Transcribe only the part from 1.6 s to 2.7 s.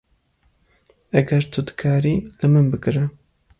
dikarî, li min